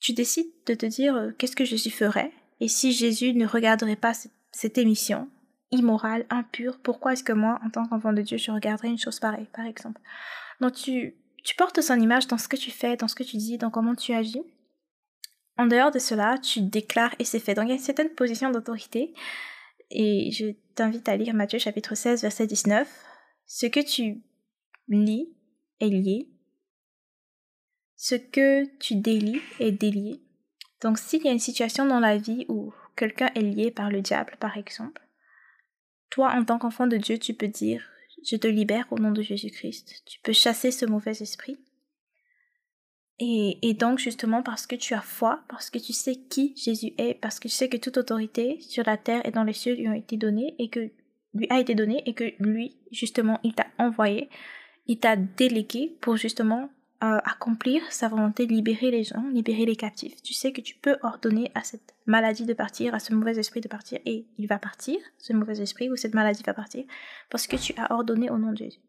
tu 0.00 0.12
décides 0.12 0.50
de 0.66 0.74
te 0.74 0.86
dire 0.86 1.14
euh, 1.14 1.30
qu'est-ce 1.38 1.54
que 1.54 1.64
Jésus 1.64 1.90
ferait? 1.90 2.32
Et 2.58 2.66
si 2.66 2.90
Jésus 2.90 3.32
ne 3.32 3.46
regarderait 3.46 3.94
pas 3.94 4.12
cette, 4.50 4.76
émission 4.76 5.28
immorale, 5.70 6.26
impure, 6.30 6.80
pourquoi 6.82 7.12
est-ce 7.12 7.22
que 7.22 7.32
moi, 7.32 7.60
en 7.64 7.70
tant 7.70 7.86
qu'enfant 7.86 8.12
de 8.12 8.22
Dieu, 8.22 8.38
je 8.38 8.50
regarderais 8.50 8.88
une 8.88 8.98
chose 8.98 9.20
pareille, 9.20 9.48
par 9.54 9.66
exemple? 9.66 10.00
Donc 10.60 10.72
tu, 10.72 11.14
tu 11.44 11.54
portes 11.54 11.80
son 11.80 12.00
image 12.00 12.26
dans 12.26 12.38
ce 12.38 12.48
que 12.48 12.56
tu 12.56 12.72
fais, 12.72 12.96
dans 12.96 13.06
ce 13.06 13.14
que 13.14 13.22
tu 13.22 13.36
dis, 13.36 13.56
dans 13.56 13.70
comment 13.70 13.94
tu 13.94 14.14
agis. 14.14 14.42
En 15.56 15.66
dehors 15.66 15.92
de 15.92 16.00
cela, 16.00 16.38
tu 16.38 16.60
déclares 16.60 17.14
et 17.20 17.24
c'est 17.24 17.38
fait. 17.38 17.54
Donc 17.54 17.66
il 17.66 17.68
y 17.68 17.72
a 17.72 17.76
une 17.76 17.80
certaine 17.80 18.10
position 18.10 18.50
d'autorité 18.50 19.14
et 19.90 20.30
je 20.30 20.46
t'invite 20.74 21.08
à 21.08 21.16
lire 21.16 21.34
Matthieu 21.34 21.58
chapitre 21.58 21.94
16, 21.94 22.22
verset 22.22 22.46
19. 22.46 22.88
Ce 23.46 23.66
que 23.66 23.80
tu 23.80 24.22
lis 24.88 25.28
est 25.80 25.88
lié. 25.88 26.28
Ce 27.96 28.14
que 28.14 28.64
tu 28.78 28.94
délies 28.94 29.42
est 29.58 29.72
délié. 29.72 30.22
Donc 30.80 30.98
s'il 30.98 31.24
y 31.24 31.28
a 31.28 31.32
une 31.32 31.38
situation 31.38 31.86
dans 31.86 32.00
la 32.00 32.16
vie 32.16 32.46
où 32.48 32.72
quelqu'un 32.96 33.30
est 33.34 33.42
lié 33.42 33.70
par 33.70 33.90
le 33.90 34.00
diable, 34.00 34.36
par 34.40 34.56
exemple, 34.56 35.02
toi, 36.10 36.32
en 36.34 36.44
tant 36.44 36.58
qu'enfant 36.58 36.86
de 36.86 36.96
Dieu, 36.96 37.18
tu 37.18 37.34
peux 37.34 37.48
dire, 37.48 37.84
je 38.24 38.36
te 38.36 38.46
libère 38.46 38.86
au 38.90 38.98
nom 38.98 39.12
de 39.12 39.22
Jésus-Christ. 39.22 40.02
Tu 40.06 40.20
peux 40.20 40.32
chasser 40.32 40.70
ce 40.70 40.84
mauvais 40.84 41.12
esprit. 41.12 41.58
Et, 43.22 43.74
donc 43.74 43.98
justement 43.98 44.42
parce 44.42 44.66
que 44.66 44.74
tu 44.76 44.94
as 44.94 45.02
foi, 45.02 45.42
parce 45.48 45.68
que 45.68 45.78
tu 45.78 45.92
sais 45.92 46.16
qui 46.16 46.54
Jésus 46.56 46.94
est, 46.96 47.20
parce 47.20 47.38
que 47.38 47.48
tu 47.48 47.54
sais 47.54 47.68
que 47.68 47.76
toute 47.76 47.98
autorité 47.98 48.58
sur 48.60 48.82
la 48.86 48.96
terre 48.96 49.20
et 49.26 49.30
dans 49.30 49.44
les 49.44 49.52
cieux 49.52 49.74
lui 49.74 49.88
ont 49.88 49.94
été 49.94 50.16
données 50.16 50.54
et 50.58 50.70
que 50.70 50.90
lui 51.34 51.46
a 51.50 51.60
été 51.60 51.74
donnée 51.74 52.02
et 52.06 52.14
que 52.14 52.32
lui 52.38 52.78
justement 52.90 53.38
il 53.44 53.54
t'a 53.54 53.66
envoyé, 53.78 54.30
il 54.86 54.98
t'a 54.98 55.16
délégué 55.16 55.98
pour 56.00 56.16
justement 56.16 56.70
euh, 57.02 57.18
accomplir 57.24 57.82
sa 57.92 58.08
volonté, 58.08 58.46
libérer 58.46 58.90
les 58.90 59.04
gens, 59.04 59.28
libérer 59.28 59.66
les 59.66 59.76
captifs. 59.76 60.22
Tu 60.22 60.32
sais 60.32 60.52
que 60.52 60.62
tu 60.62 60.74
peux 60.76 60.96
ordonner 61.02 61.50
à 61.54 61.62
cette 61.62 61.94
maladie 62.06 62.46
de 62.46 62.54
partir, 62.54 62.94
à 62.94 63.00
ce 63.00 63.12
mauvais 63.12 63.38
esprit 63.38 63.60
de 63.60 63.68
partir 63.68 63.98
et 64.06 64.26
il 64.38 64.46
va 64.46 64.58
partir, 64.58 64.98
ce 65.18 65.34
mauvais 65.34 65.60
esprit 65.60 65.90
ou 65.90 65.96
cette 65.96 66.14
maladie 66.14 66.42
va 66.42 66.54
partir 66.54 66.84
parce 67.28 67.46
que 67.46 67.56
tu 67.56 67.74
as 67.76 67.92
ordonné 67.92 68.30
au 68.30 68.38
nom 68.38 68.52
de 68.52 68.56
Jésus. 68.56 68.80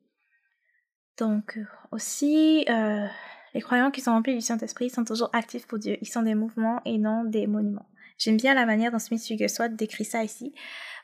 Donc 1.17 1.57
euh, 1.57 1.65
aussi 1.91 2.65
euh, 2.69 3.07
les 3.53 3.61
croyants 3.61 3.91
qui 3.91 4.01
sont 4.01 4.11
remplis 4.11 4.35
du 4.35 4.41
Saint-Esprit 4.41 4.89
sont 4.89 5.03
toujours 5.03 5.29
actifs 5.33 5.67
pour 5.67 5.79
Dieu. 5.79 5.97
Ils 6.01 6.07
sont 6.07 6.21
des 6.21 6.35
mouvements 6.35 6.81
et 6.85 6.97
non 6.97 7.23
des 7.23 7.47
monuments. 7.47 7.87
J'aime 8.17 8.37
bien 8.37 8.53
la 8.53 8.65
manière 8.65 8.91
dont 8.91 8.99
Smith 8.99 9.25
Wigglesworth 9.29 9.75
décrit 9.75 10.05
ça 10.05 10.23
ici. 10.23 10.53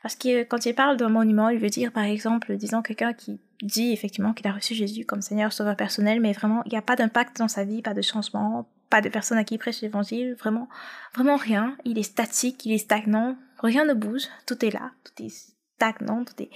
Parce 0.04 0.16
que 0.16 0.44
quand 0.44 0.66
il 0.66 0.76
parle 0.76 0.98
d'un 0.98 1.10
monument, 1.10 1.50
il 1.50 1.60
veut 1.60 1.70
dire 1.70 1.92
par 1.92 2.04
exemple, 2.04 2.56
disons 2.58 2.82
quelqu'un 2.82 3.14
qui 3.14 3.42
dit 3.64 3.92
effectivement 3.92 4.34
qu'il 4.34 4.48
a 4.48 4.54
reçu 4.54 4.76
Jésus 4.76 5.06
comme 5.06 5.22
Seigneur 5.22 5.52
Sauveur 5.52 5.76
personnel, 5.76 6.22
mais 6.22 6.34
vraiment 6.34 6.62
il 6.66 6.72
n'y 6.72 6.78
a 6.78 6.84
pas 6.84 6.96
d'impact 6.96 7.38
dans 7.38 7.48
sa 7.48 7.66
vie, 7.66 7.82
pas 7.82 7.96
de 7.96 8.04
changement, 8.04 8.70
pas 8.90 9.02
de 9.02 9.10
personne 9.10 9.38
à 9.38 9.44
qui 9.44 9.56
il 9.56 9.58
prêche 9.58 9.82
l'évangile, 9.82 10.36
vraiment, 10.36 10.70
vraiment 11.16 11.36
rien. 11.36 11.76
Il 11.86 11.98
est 11.98 12.04
statique, 12.04 12.66
il 12.66 12.74
est 12.74 12.78
stagnant, 12.78 13.36
rien 13.60 13.86
ne 13.86 13.94
bouge, 13.94 14.28
tout 14.46 14.64
est 14.64 14.72
là, 14.72 14.92
tout 15.04 15.24
est 15.24 15.34
stagnant, 15.76 16.24
tout 16.24 16.42
est. 16.42 16.52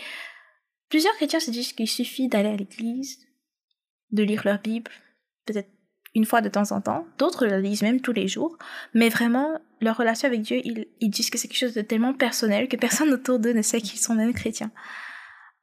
Plusieurs 0.89 1.15
chrétiens 1.15 1.39
se 1.39 1.51
disent 1.51 1.73
qu'il 1.73 1.87
suffit 1.87 2.27
d'aller 2.27 2.49
à 2.49 2.55
l'église, 2.55 3.17
de 4.11 4.23
lire 4.23 4.43
leur 4.45 4.59
Bible, 4.59 4.91
peut-être 5.45 5.69
une 6.15 6.25
fois 6.25 6.41
de 6.41 6.49
temps 6.49 6.71
en 6.71 6.81
temps, 6.81 7.05
d'autres 7.17 7.45
le 7.45 7.59
lisent 7.59 7.83
même 7.83 8.01
tous 8.01 8.11
les 8.11 8.27
jours, 8.27 8.57
mais 8.93 9.09
vraiment, 9.09 9.59
leur 9.79 9.97
relation 9.97 10.27
avec 10.27 10.41
Dieu, 10.41 10.61
ils, 10.63 11.09
disent 11.09 11.29
que 11.29 11.37
c'est 11.37 11.47
quelque 11.47 11.57
chose 11.57 11.73
de 11.73 11.81
tellement 11.81 12.13
personnel 12.13 12.67
que 12.67 12.75
personne 12.75 13.11
autour 13.11 13.39
d'eux 13.39 13.53
ne 13.53 13.61
sait 13.61 13.81
qu'ils 13.81 13.99
sont 13.99 14.15
même 14.15 14.33
chrétiens. 14.33 14.71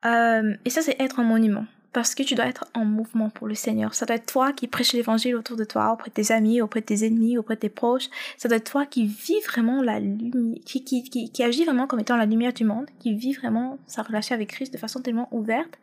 Euh, 0.04 0.54
et 0.64 0.70
ça, 0.70 0.80
c'est 0.80 0.96
être 1.00 1.20
un 1.20 1.24
monument, 1.24 1.66
parce 1.92 2.14
que 2.14 2.22
tu 2.22 2.34
dois 2.34 2.46
être 2.46 2.64
en 2.74 2.86
mouvement 2.86 3.28
pour 3.28 3.46
le 3.46 3.54
Seigneur. 3.54 3.92
Ça 3.92 4.06
doit 4.06 4.16
être 4.16 4.26
toi 4.26 4.52
qui 4.52 4.68
prêches 4.68 4.94
l'évangile 4.94 5.36
autour 5.36 5.56
de 5.56 5.64
toi, 5.64 5.92
auprès 5.92 6.08
de 6.08 6.14
tes 6.14 6.32
amis, 6.32 6.62
auprès 6.62 6.80
de 6.80 6.86
tes 6.86 7.04
ennemis, 7.04 7.36
auprès 7.36 7.56
de 7.56 7.60
tes 7.60 7.68
proches. 7.68 8.08
Ça 8.38 8.48
doit 8.48 8.56
être 8.56 8.70
toi 8.70 8.86
qui 8.86 9.06
vis 9.06 9.40
vraiment 9.46 9.82
la 9.82 10.00
lumière, 10.00 10.60
qui, 10.64 10.82
qui, 10.82 11.04
qui, 11.04 11.30
qui 11.30 11.42
agit 11.42 11.64
vraiment 11.64 11.86
comme 11.86 12.00
étant 12.00 12.16
la 12.16 12.26
lumière 12.26 12.54
du 12.54 12.64
monde, 12.64 12.86
qui 13.00 13.14
vit 13.14 13.34
vraiment 13.34 13.78
sa 13.86 14.02
relation 14.02 14.34
avec 14.34 14.48
Christ 14.48 14.72
de 14.72 14.78
façon 14.78 15.02
tellement 15.02 15.28
ouverte 15.30 15.78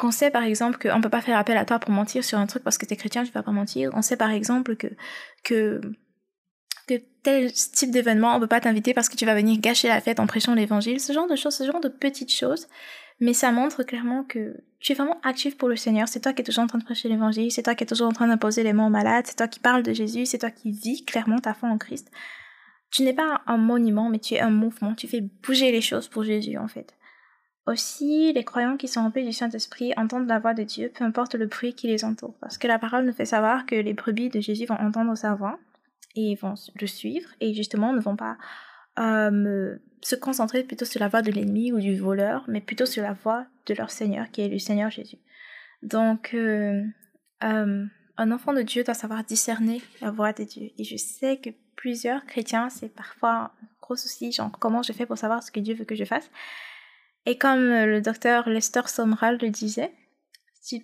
qu'on 0.00 0.10
sait 0.10 0.30
par 0.30 0.42
exemple 0.42 0.78
qu'on 0.78 0.96
ne 0.96 1.02
peut 1.02 1.10
pas 1.10 1.20
faire 1.20 1.38
appel 1.38 1.56
à 1.56 1.64
toi 1.64 1.78
pour 1.78 1.90
mentir 1.90 2.24
sur 2.24 2.38
un 2.38 2.46
truc 2.46 2.64
parce 2.64 2.78
que 2.78 2.86
tu 2.86 2.94
es 2.94 2.96
chrétien, 2.96 3.22
tu 3.22 3.30
vas 3.32 3.42
pas 3.42 3.52
mentir. 3.52 3.90
On 3.94 4.02
sait 4.02 4.16
par 4.16 4.30
exemple 4.30 4.74
que, 4.74 4.88
que, 5.44 5.80
que 6.88 6.94
tel 7.22 7.52
type 7.52 7.90
d'événement, 7.90 8.34
on 8.34 8.40
peut 8.40 8.46
pas 8.46 8.60
t'inviter 8.60 8.94
parce 8.94 9.08
que 9.08 9.16
tu 9.16 9.26
vas 9.26 9.34
venir 9.34 9.60
gâcher 9.60 9.88
la 9.88 10.00
fête 10.00 10.18
en 10.18 10.26
prêchant 10.26 10.54
l'évangile. 10.54 10.98
Ce 10.98 11.12
genre 11.12 11.28
de 11.28 11.36
choses, 11.36 11.54
ce 11.54 11.64
genre 11.64 11.80
de 11.80 11.88
petites 11.88 12.32
choses. 12.32 12.66
Mais 13.20 13.34
ça 13.34 13.52
montre 13.52 13.82
clairement 13.82 14.24
que 14.24 14.56
tu 14.80 14.92
es 14.92 14.94
vraiment 14.94 15.20
actif 15.22 15.58
pour 15.58 15.68
le 15.68 15.76
Seigneur. 15.76 16.08
C'est 16.08 16.20
toi 16.20 16.32
qui 16.32 16.40
es 16.40 16.44
toujours 16.44 16.64
en 16.64 16.66
train 16.66 16.78
de 16.78 16.84
prêcher 16.84 17.10
l'évangile. 17.10 17.52
C'est 17.52 17.62
toi 17.62 17.74
qui 17.74 17.84
es 17.84 17.86
toujours 17.86 18.08
en 18.08 18.12
train 18.12 18.26
d'imposer 18.26 18.62
les 18.62 18.72
mots 18.72 18.86
aux 18.86 18.90
malades. 18.90 19.26
C'est 19.26 19.36
toi 19.36 19.46
qui 19.46 19.60
parles 19.60 19.82
de 19.82 19.92
Jésus. 19.92 20.24
C'est 20.24 20.38
toi 20.38 20.50
qui 20.50 20.72
vis 20.72 21.04
clairement 21.04 21.38
ta 21.38 21.52
foi 21.52 21.68
en 21.68 21.76
Christ. 21.76 22.10
Tu 22.90 23.02
n'es 23.02 23.12
pas 23.12 23.42
un 23.46 23.58
monument, 23.58 24.08
mais 24.08 24.18
tu 24.18 24.34
es 24.34 24.40
un 24.40 24.50
mouvement. 24.50 24.94
Tu 24.94 25.06
fais 25.06 25.20
bouger 25.20 25.70
les 25.70 25.82
choses 25.82 26.08
pour 26.08 26.24
Jésus, 26.24 26.56
en 26.56 26.66
fait. 26.66 26.94
Aussi, 27.70 28.32
les 28.32 28.42
croyants 28.42 28.76
qui 28.76 28.88
sont 28.88 29.00
remplis 29.00 29.24
du 29.24 29.32
Saint-Esprit 29.32 29.92
entendent 29.96 30.26
la 30.26 30.40
voix 30.40 30.54
de 30.54 30.64
Dieu, 30.64 30.90
peu 30.92 31.04
importe 31.04 31.36
le 31.36 31.46
bruit 31.46 31.72
qui 31.72 31.86
les 31.86 32.04
entoure, 32.04 32.34
parce 32.40 32.58
que 32.58 32.66
la 32.66 32.80
parole 32.80 33.04
nous 33.04 33.12
fait 33.12 33.26
savoir 33.26 33.64
que 33.64 33.76
les 33.76 33.94
brebis 33.94 34.28
de 34.28 34.40
Jésus 34.40 34.66
vont 34.66 34.74
entendre 34.74 35.14
sa 35.14 35.36
voix 35.36 35.56
et 36.16 36.34
vont 36.34 36.54
le 36.80 36.86
suivre, 36.88 37.30
et 37.40 37.54
justement 37.54 37.92
ne 37.92 38.00
vont 38.00 38.16
pas 38.16 38.38
euh, 38.98 39.76
se 40.02 40.16
concentrer 40.16 40.64
plutôt 40.64 40.84
sur 40.84 40.98
la 40.98 41.06
voix 41.06 41.22
de 41.22 41.30
l'ennemi 41.30 41.70
ou 41.70 41.78
du 41.78 41.96
voleur, 41.96 42.44
mais 42.48 42.60
plutôt 42.60 42.86
sur 42.86 43.04
la 43.04 43.12
voix 43.12 43.46
de 43.66 43.74
leur 43.74 43.92
Seigneur, 43.92 44.28
qui 44.32 44.40
est 44.40 44.48
le 44.48 44.58
Seigneur 44.58 44.90
Jésus. 44.90 45.18
Donc, 45.84 46.34
euh, 46.34 46.82
euh, 47.44 47.84
un 48.16 48.32
enfant 48.32 48.52
de 48.52 48.62
Dieu 48.62 48.82
doit 48.82 48.94
savoir 48.94 49.22
discerner 49.22 49.80
la 50.00 50.10
voix 50.10 50.32
de 50.32 50.42
Dieu. 50.42 50.70
Et 50.76 50.82
je 50.82 50.96
sais 50.96 51.36
que 51.36 51.50
plusieurs 51.76 52.26
chrétiens, 52.26 52.68
c'est 52.68 52.92
parfois 52.92 53.32
un 53.32 53.50
gros 53.80 53.94
souci, 53.94 54.32
genre 54.32 54.50
comment 54.58 54.82
je 54.82 54.92
fais 54.92 55.06
pour 55.06 55.18
savoir 55.18 55.44
ce 55.44 55.52
que 55.52 55.60
Dieu 55.60 55.76
veut 55.76 55.84
que 55.84 55.94
je 55.94 56.04
fasse? 56.04 56.28
Et 57.26 57.36
comme 57.36 57.68
le 57.68 58.00
docteur 58.00 58.48
Lester 58.48 58.82
Somral 58.86 59.38
le 59.40 59.50
disait, 59.50 59.92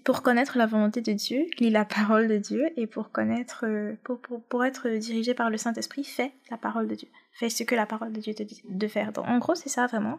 pour 0.05 0.23
connaître 0.23 0.59
la 0.59 0.67
volonté 0.67 1.01
de 1.01 1.13
Dieu, 1.13 1.47
lis 1.59 1.71
la 1.71 1.85
parole 1.85 2.29
de 2.29 2.39
Dieu 2.39 2.69
et 2.77 2.87
pour 2.87 3.11
connaître, 3.11 3.65
euh, 3.67 3.95
pour, 4.05 4.21
pour, 4.21 4.43
pour 4.45 4.65
être 4.65 4.89
dirigé 4.89 5.35
par 5.35 5.51
le 5.51 5.59
Saint-Esprit, 5.59 6.05
fais 6.05 6.33
la 6.51 6.57
parole 6.57 6.89
de 6.89 6.95
Dieu. 6.95 7.09
Fais 7.33 7.51
ce 7.51 7.63
que 7.63 7.75
la 7.75 7.87
parole 7.87 8.13
de 8.13 8.21
Dieu 8.21 8.35
te 8.35 8.43
dit 8.43 8.63
de 8.69 8.89
faire. 8.89 9.13
Donc, 9.13 9.27
en 9.27 9.39
gros, 9.39 9.55
c'est 9.55 9.69
ça 9.69 9.87
vraiment. 9.87 10.19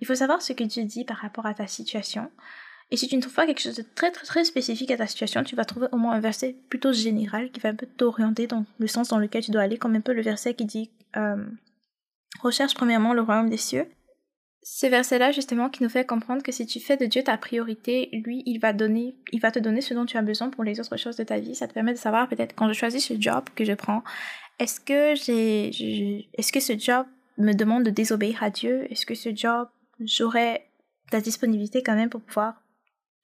Il 0.00 0.06
faut 0.06 0.14
savoir 0.14 0.42
ce 0.42 0.52
que 0.52 0.64
Dieu 0.64 0.84
dit 0.84 1.04
par 1.04 1.16
rapport 1.16 1.46
à 1.46 1.54
ta 1.54 1.66
situation. 1.66 2.30
Et 2.90 2.96
si 2.96 3.08
tu 3.08 3.16
ne 3.16 3.20
trouves 3.20 3.34
pas 3.34 3.46
quelque 3.46 3.60
chose 3.60 3.76
de 3.76 3.84
très 3.94 4.10
très 4.10 4.26
très 4.26 4.44
spécifique 4.44 4.90
à 4.90 4.96
ta 4.96 5.06
situation, 5.06 5.42
tu 5.42 5.56
vas 5.56 5.64
trouver 5.64 5.88
au 5.92 5.96
moins 5.96 6.14
un 6.14 6.20
verset 6.20 6.56
plutôt 6.68 6.92
général 6.92 7.50
qui 7.50 7.60
va 7.60 7.70
un 7.70 7.74
peu 7.74 7.86
t'orienter 7.86 8.46
dans 8.46 8.64
le 8.78 8.86
sens 8.86 9.08
dans 9.08 9.18
lequel 9.18 9.42
tu 9.42 9.50
dois 9.50 9.62
aller, 9.62 9.78
comme 9.78 9.94
un 9.94 10.00
peu 10.00 10.12
le 10.12 10.22
verset 10.22 10.54
qui 10.54 10.64
dit 10.64 10.90
euh, 11.16 11.44
recherche 12.40 12.74
premièrement 12.74 13.12
le 13.12 13.20
royaume 13.20 13.50
des 13.50 13.58
cieux 13.58 13.88
ce 14.70 14.86
verset-là, 14.86 15.32
justement, 15.32 15.70
qui 15.70 15.82
nous 15.82 15.88
fait 15.88 16.04
comprendre 16.04 16.42
que 16.42 16.52
si 16.52 16.66
tu 16.66 16.78
fais 16.78 16.98
de 16.98 17.06
Dieu 17.06 17.22
ta 17.22 17.38
priorité, 17.38 18.10
lui, 18.12 18.42
il 18.44 18.58
va 18.58 18.74
donner, 18.74 19.16
il 19.32 19.40
va 19.40 19.50
te 19.50 19.58
donner 19.58 19.80
ce 19.80 19.94
dont 19.94 20.04
tu 20.04 20.18
as 20.18 20.22
besoin 20.22 20.50
pour 20.50 20.62
les 20.62 20.78
autres 20.78 20.98
choses 20.98 21.16
de 21.16 21.24
ta 21.24 21.38
vie. 21.38 21.54
Ça 21.54 21.66
te 21.66 21.72
permet 21.72 21.94
de 21.94 21.98
savoir, 21.98 22.28
peut-être, 22.28 22.54
quand 22.54 22.68
je 22.68 22.74
choisis 22.74 23.02
ce 23.02 23.14
job 23.18 23.44
que 23.54 23.64
je 23.64 23.72
prends, 23.72 24.04
est-ce 24.58 24.78
que 24.78 25.14
j'ai, 25.14 26.28
est-ce 26.34 26.52
que 26.52 26.60
ce 26.60 26.78
job 26.78 27.06
me 27.38 27.54
demande 27.54 27.84
de 27.84 27.90
désobéir 27.90 28.42
à 28.42 28.50
Dieu? 28.50 28.86
Est-ce 28.92 29.06
que 29.06 29.14
ce 29.14 29.34
job, 29.34 29.68
j'aurai 30.00 30.66
la 31.12 31.22
disponibilité 31.22 31.82
quand 31.82 31.96
même 31.96 32.10
pour 32.10 32.20
pouvoir 32.20 32.62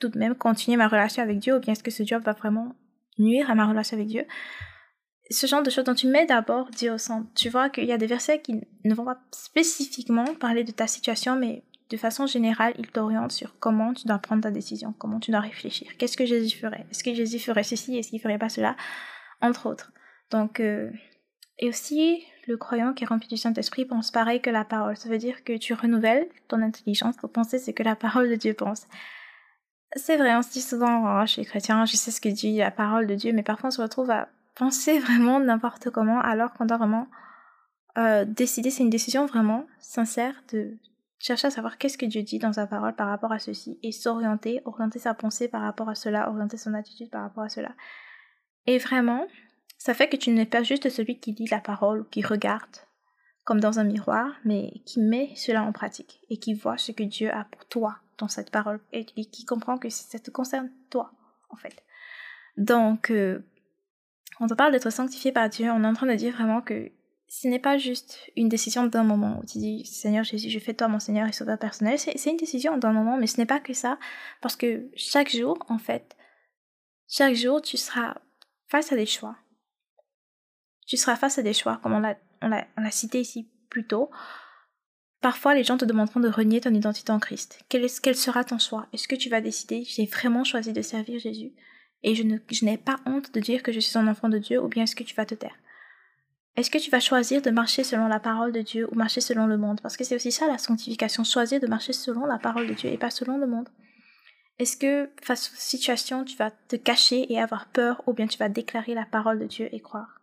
tout 0.01 0.09
de 0.09 0.19
même 0.19 0.35
continuer 0.35 0.79
ma 0.79 0.89
relation 0.89 1.23
avec 1.23 1.41
Dieu? 1.41 1.57
Ou 1.57 1.61
bien 1.61 1.75
est-ce 1.75 1.85
que 1.85 1.91
ce 1.91 2.05
job 2.05 2.23
va 2.23 2.33
vraiment 2.33 2.75
nuire 3.19 3.51
à 3.51 3.55
ma 3.55 3.67
relation 3.67 3.99
avec 3.99 4.09
Dieu? 4.09 4.25
Ce 5.31 5.47
genre 5.47 5.63
de 5.63 5.71
choses 5.71 5.85
dont 5.85 5.95
tu 5.95 6.07
mets 6.07 6.27
d'abord 6.27 6.71
Dieu 6.71 6.93
au 6.93 6.99
centre. 6.99 7.27
Tu 7.35 7.49
vois 7.49 7.71
qu'il 7.71 7.85
y 7.85 7.93
a 7.93 7.99
des 7.99 8.07
versets 8.07 8.41
qui 8.41 8.61
ne 8.85 8.95
vont 8.95 9.05
pas 9.05 9.19
spécifiquement 9.31 10.27
parler 10.35 10.65
de 10.65 10.73
ta 10.73 10.87
situation, 10.87 11.37
mais 11.37 11.63
de 11.91 11.97
façon 11.97 12.27
générale, 12.27 12.75
ils 12.79 12.91
t'orientent 12.91 13.33
sur 13.33 13.59
comment 13.59 13.95
tu 13.95 14.07
dois 14.07 14.19
prendre 14.19 14.43
ta 14.43 14.51
décision, 14.51 14.95
comment 14.99 15.21
tu 15.21 15.31
dois 15.31 15.41
réfléchir. 15.41 15.89
Qu'est-ce 15.99 16.17
que 16.17 16.27
Jésus 16.27 16.59
ferait? 16.59 16.87
Est-ce 16.91 17.05
que 17.05 17.15
Jésus 17.15 17.39
ferait 17.39 17.63
ceci? 17.63 17.97
Est-ce 17.97 18.11
qu'il 18.11 18.21
ferait 18.21 18.39
pas 18.39 18.49
cela? 18.49 18.77
Entre 19.41 19.67
autres. 19.67 19.93
Donc, 20.31 20.61
euh, 20.61 20.91
et 21.59 21.69
aussi, 21.69 22.25
le 22.47 22.57
croyant 22.57 22.93
qui 22.93 23.05
est 23.05 23.07
rempli 23.07 23.29
du 23.29 23.37
Saint-Esprit 23.37 23.85
pense 23.85 24.11
pareil 24.11 24.41
que 24.41 24.51
la 24.51 24.65
parole. 24.65 24.97
Ça 24.97 25.09
veut 25.09 25.19
dire 25.19 25.45
que 25.45 25.57
tu 25.57 25.75
renouvelles 25.75 26.29
ton 26.49 26.63
intelligence 26.63 27.17
pour 27.17 27.31
penser 27.31 27.59
ce 27.59 27.71
que 27.71 27.83
la 27.83 27.97
parole 27.97 28.29
de 28.29 28.35
Dieu 28.35 28.55
pense. 28.55 28.87
C'est 29.97 30.17
vrai, 30.17 30.35
on 30.35 30.43
se 30.43 30.51
dit 30.51 30.61
souvent, 30.61 31.05
oh, 31.05 31.27
je 31.27 31.33
suis 31.33 31.45
chrétien, 31.45 31.85
je 31.85 31.97
sais 31.97 32.11
ce 32.11 32.21
que 32.21 32.29
dit 32.29 32.57
la 32.57 32.73
parole 32.73 33.07
de 33.07 33.15
Dieu, 33.15 33.33
mais 33.33 33.45
parfois 33.45 33.69
on 33.69 33.71
se 33.71 33.81
retrouve 33.81 34.11
à 34.11 34.29
penser 34.55 34.99
vraiment 35.01 35.41
n'importe 35.41 35.91
comment 35.91 36.21
alors 36.21 36.53
qu'on 36.53 36.67
doit 36.67 36.79
vraiment 36.79 37.09
euh, 37.97 38.25
décider, 38.25 38.71
c'est 38.71 38.83
une 38.83 38.91
décision 38.91 39.27
vraiment 39.27 39.67
sincère 39.79 40.35
de 40.53 40.77
chercher 41.19 41.47
à 41.47 41.51
savoir 41.51 41.79
qu'est-ce 41.79 41.97
que 41.97 42.07
Dieu 42.07 42.23
dit 42.23 42.39
dans 42.39 42.53
sa 42.53 42.67
parole 42.67 42.95
par 42.95 43.09
rapport 43.09 43.33
à 43.33 43.39
ceci 43.39 43.79
et 43.83 43.93
s'orienter, 43.93 44.61
orienter 44.65 44.99
sa 44.99 45.15
pensée 45.15 45.49
par 45.49 45.63
rapport 45.63 45.89
à 45.89 45.95
cela, 45.95 46.29
orienter 46.29 46.57
son 46.57 46.75
attitude 46.75 47.11
par 47.11 47.23
rapport 47.23 47.45
à 47.45 47.49
cela. 47.49 47.73
Et 48.67 48.79
vraiment, 48.79 49.27
ça 49.79 49.95
fait 49.95 50.09
que 50.09 50.17
tu 50.17 50.31
n'es 50.31 50.47
pas 50.47 50.63
juste 50.63 50.89
celui 50.91 51.21
qui 51.21 51.33
lit 51.33 51.47
la 51.51 51.61
parole 51.61 52.01
ou 52.01 52.05
qui 52.05 52.23
regarde 52.23 52.77
comme 53.45 53.61
dans 53.61 53.79
un 53.79 53.85
miroir, 53.85 54.33
mais 54.45 54.73
qui 54.87 55.01
met 55.01 55.31
cela 55.37 55.63
en 55.63 55.73
pratique 55.73 56.21
et 56.31 56.39
qui 56.39 56.55
voit 56.55 56.79
ce 56.79 56.93
que 56.93 57.03
Dieu 57.03 57.31
a 57.31 57.45
pour 57.45 57.67
toi 57.67 57.99
dans 58.17 58.29
cette 58.29 58.51
parole 58.51 58.81
et 58.93 59.05
qui 59.05 59.45
comprend 59.45 59.77
que 59.77 59.91
ça 59.91 60.19
te 60.19 60.31
concerne 60.31 60.71
toi, 60.89 61.13
en 61.51 61.57
fait. 61.57 61.85
Donc, 62.57 63.11
euh, 63.11 63.45
quand 64.39 64.51
on 64.51 64.57
parle 64.57 64.73
d'être 64.73 64.91
sanctifié 64.91 65.33
par 65.33 65.49
Dieu, 65.49 65.71
on 65.71 65.85
est 65.85 65.87
en 65.87 65.95
train 65.95 66.07
de 66.07 66.15
dire 66.15 66.35
vraiment 66.35 66.61
que 66.61 66.91
ce 67.29 67.49
n'est 67.49 67.59
pas 67.59 67.79
juste 67.79 68.31
une 68.37 68.49
décision 68.49 68.87
d'un 68.87 69.03
moment 69.03 69.41
où 69.41 69.47
tu 69.47 69.59
dis 69.59 69.85
Seigneur 69.87 70.25
Jésus, 70.25 70.51
je 70.51 70.59
fais 70.59 70.75
toi 70.75 70.89
mon 70.89 71.01
Seigneur 71.01 71.27
et 71.27 71.33
sauveur 71.33 71.59
personnel. 71.59 71.99
C'est 71.99 72.31
une 72.31 72.37
décision 72.37 72.77
d'un 72.77 72.93
moment, 72.93 73.17
mais 73.17 73.27
ce 73.27 73.39
n'est 73.39 73.47
pas 73.47 73.61
que 73.61 73.73
ça, 73.73 73.99
parce 74.41 74.57
que 74.57 74.89
chaque 74.95 75.31
jour, 75.31 75.59
en 75.69 75.79
fait, 75.79 76.17
chaque 77.09 77.35
jour, 77.35 77.61
tu 77.63 77.77
seras 77.77 78.17
face 78.69 78.93
à 78.93 78.97
des 78.97 79.07
choix. 79.07 79.37
Tu 80.87 80.97
seras 80.97 81.17
face 81.17 81.39
à 81.39 81.43
des 81.43 81.55
choix, 81.55 81.81
comme 81.83 81.95
on 81.95 82.49
l'a 82.49 82.91
cité 82.91 83.21
ici 83.21 83.49
plus 83.71 83.87
tôt. 83.87 84.11
Parfois, 85.21 85.55
les 85.55 85.65
gens 85.65 85.79
te 85.79 85.87
demanderont 85.87 86.21
de 86.21 86.29
renier 86.29 86.61
ton 86.61 86.75
identité 86.75 87.11
en 87.11 87.19
Christ. 87.19 87.65
Quel, 87.71 87.87
quel 88.03 88.15
sera 88.15 88.45
ton 88.45 88.59
choix? 88.59 88.87
Est-ce 88.93 89.09
que 89.09 89.17
tu 89.17 89.31
vas 89.31 89.41
décider 89.41 89.83
J'ai 89.85 90.05
vraiment 90.05 90.45
choisi 90.45 90.75
de 90.75 90.83
servir 90.83 91.19
Jésus? 91.19 91.53
Et 92.05 92.15
je, 92.15 92.23
n'ai 92.23 92.79
pas 92.79 93.01
honte 93.07 93.33
de 93.33 93.41
dire 93.41 93.63
que 93.63 93.73
je 93.73 93.81
suis 93.81 93.99
un 93.99 94.07
enfant 94.07 94.29
de 94.29 94.39
Dieu 94.39 94.63
ou 94.63 94.69
bien 94.69 94.85
est-ce 94.85 94.95
que 94.95 95.03
tu 95.03 95.15
vas 95.15 95.27
te 95.27 95.35
taire? 95.35 95.57
Est-ce 96.55 96.71
que 96.71 96.79
tu 96.79 96.91
vas 96.91 97.01
choisir 97.01 97.43
de 97.43 97.51
marcher 97.51 97.83
selon 97.83 98.07
la 98.07 98.21
parole 98.21 98.53
de 98.53 98.61
Dieu 98.61 98.87
ou 98.93 98.95
marcher 98.95 99.21
selon 99.21 99.47
le 99.47 99.57
monde? 99.57 99.81
Parce 99.81 99.97
que 99.97 100.05
c'est 100.05 100.15
aussi 100.15 100.31
ça 100.31 100.47
la 100.47 100.59
sanctification, 100.59 101.25
choisir 101.25 101.61
de 101.61 101.67
marcher 101.67 101.93
selon 101.93 102.27
la 102.27 102.39
parole 102.39 102.69
de 102.69 102.75
Dieu 102.75 102.91
et 102.91 102.99
pas 102.99 103.11
selon 103.11 103.39
le 103.39 103.47
monde. 103.47 103.71
Est-ce 104.59 104.77
que 104.77 105.11
face 105.21 105.51
aux 105.51 105.57
situations, 105.57 106.25
tu 106.25 106.37
vas 106.37 106.53
te 106.53 106.77
cacher 106.77 107.33
et 107.33 107.41
avoir 107.41 107.67
peur 107.67 108.03
ou 108.07 108.13
bien 108.13 108.29
tu 108.29 108.39
vas 108.39 108.49
déclarer 108.49 108.95
la 108.95 109.07
parole 109.07 109.41
de 109.41 109.47
Dieu 109.47 109.69
et 109.73 109.81
croire? 109.81 110.21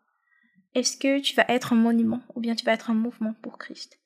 Est-ce 0.73 0.95
que 0.95 1.19
tu 1.19 1.35
vas 1.35 1.45
être 1.49 1.73
un 1.73 1.77
monument 1.77 2.21
ou 2.35 2.39
bien 2.39 2.55
tu 2.55 2.63
vas 2.63 2.73
être 2.73 2.91
un 2.91 2.95
mouvement 2.95 3.33
pour 3.41 3.57
Christ? 3.57 3.99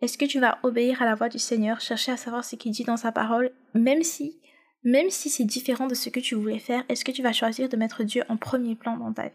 Est-ce 0.00 0.18
que 0.18 0.24
tu 0.24 0.40
vas 0.40 0.58
obéir 0.62 1.02
à 1.02 1.04
la 1.04 1.14
voix 1.14 1.28
du 1.28 1.38
Seigneur, 1.38 1.80
chercher 1.80 2.10
à 2.10 2.16
savoir 2.16 2.44
ce 2.44 2.56
qu'il 2.56 2.72
dit 2.72 2.84
dans 2.84 2.96
sa 2.96 3.12
parole, 3.12 3.52
même 3.74 4.02
si 4.02 4.37
même 4.84 5.10
si 5.10 5.28
c'est 5.28 5.44
différent 5.44 5.86
de 5.86 5.94
ce 5.94 6.08
que 6.08 6.20
tu 6.20 6.34
voulais 6.34 6.58
faire, 6.58 6.84
est-ce 6.88 7.04
que 7.04 7.12
tu 7.12 7.22
vas 7.22 7.32
choisir 7.32 7.68
de 7.68 7.76
mettre 7.76 8.04
Dieu 8.04 8.22
en 8.28 8.36
premier 8.36 8.74
plan 8.74 8.96
dans 8.96 9.12
ta 9.12 9.24
vie? 9.24 9.34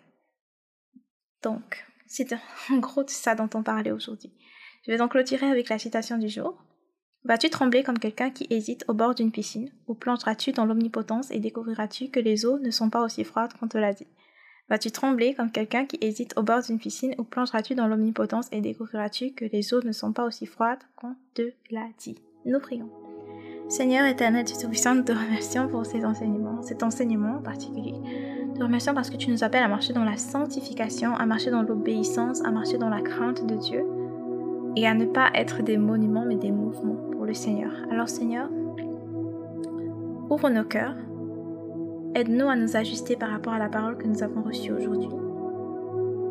Donc, 1.41 1.85
c'est 2.07 2.33
en 2.71 2.77
gros 2.77 3.03
ça 3.07 3.35
dont 3.35 3.49
on 3.53 3.63
parlait 3.63 3.91
aujourd'hui. 3.91 4.31
Je 4.85 4.91
vais 4.91 4.97
donc 4.97 5.11
clôturer 5.11 5.45
avec 5.45 5.69
la 5.69 5.79
citation 5.79 6.17
du 6.17 6.29
jour. 6.29 6.63
Vas-tu 7.25 7.49
trembler 7.49 7.83
comme 7.83 7.99
quelqu'un 7.99 8.31
qui 8.31 8.47
hésite 8.49 8.83
au 8.89 8.93
bord 8.93 9.15
d'une 9.15 9.31
piscine, 9.31 9.71
ou 9.87 9.93
plongeras-tu 9.93 10.51
dans 10.51 10.65
l'omnipotence 10.65 11.31
et 11.31 11.39
découvriras-tu 11.39 12.09
que 12.09 12.19
les 12.19 12.45
eaux 12.45 12.59
ne 12.59 12.69
sont 12.69 12.89
pas 12.89 13.01
aussi 13.01 13.23
froides 13.23 13.53
qu'on 13.53 13.69
te 13.69 13.77
l'a 13.77 13.93
dit? 13.93 14.07
Vas-tu 14.69 14.91
trembler 14.91 15.33
comme 15.33 15.51
quelqu'un 15.51 15.85
qui 15.85 15.97
hésite 16.01 16.37
au 16.37 16.43
bord 16.43 16.61
d'une 16.61 16.79
piscine, 16.79 17.15
ou 17.17 17.23
plongeras-tu 17.23 17.75
dans 17.75 17.87
l'omnipotence 17.87 18.47
et 18.51 18.59
découvriras-tu 18.59 19.31
que 19.31 19.45
les 19.45 19.73
eaux 19.73 19.81
ne 19.83 19.91
sont 19.91 20.11
pas 20.11 20.25
aussi 20.25 20.45
froides 20.45 20.83
qu'on 20.97 21.15
te 21.33 21.53
l'a 21.69 21.87
dit 21.97 22.17
Nous 22.45 22.59
prions. 22.59 23.12
Seigneur 23.73 24.05
éternel, 24.05 24.45
Dieu 24.45 24.55
Tout-Puissant, 24.61 24.93
nous 24.93 25.01
te 25.01 25.11
remercions 25.11 25.67
pour 25.67 25.83
ces 25.83 26.05
enseignements, 26.05 26.61
cet 26.61 26.83
enseignement 26.83 27.37
en 27.37 27.41
particulier. 27.41 27.95
Nous 28.45 28.53
te 28.53 28.61
remercions 28.61 28.93
parce 28.93 29.09
que 29.09 29.17
tu 29.17 29.31
nous 29.31 29.43
appelles 29.43 29.63
à 29.63 29.67
marcher 29.67 29.93
dans 29.93 30.03
la 30.03 30.15
sanctification, 30.15 31.15
à 31.15 31.25
marcher 31.25 31.49
dans 31.49 31.63
l'obéissance, 31.63 32.45
à 32.45 32.51
marcher 32.51 32.77
dans 32.77 32.89
la 32.89 33.01
crainte 33.01 33.47
de 33.47 33.55
Dieu 33.55 33.83
et 34.75 34.85
à 34.85 34.93
ne 34.93 35.05
pas 35.05 35.31
être 35.33 35.63
des 35.63 35.77
monuments 35.77 36.23
mais 36.23 36.35
des 36.35 36.51
mouvements 36.51 36.99
pour 37.13 37.25
le 37.25 37.33
Seigneur. 37.33 37.71
Alors 37.89 38.09
Seigneur, 38.09 38.47
ouvre 40.29 40.51
nos 40.51 40.65
cœurs, 40.65 40.95
aide-nous 42.13 42.49
à 42.49 42.55
nous 42.55 42.77
ajuster 42.77 43.15
par 43.15 43.31
rapport 43.31 43.53
à 43.53 43.59
la 43.59 43.69
parole 43.69 43.97
que 43.97 44.05
nous 44.05 44.21
avons 44.21 44.43
reçue 44.43 44.71
aujourd'hui 44.71 45.09